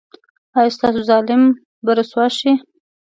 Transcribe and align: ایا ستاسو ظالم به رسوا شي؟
ایا 0.57 0.73
ستاسو 0.75 1.01
ظالم 1.09 1.43
به 1.83 1.91
رسوا 1.97 2.25
شي؟ 2.37 2.51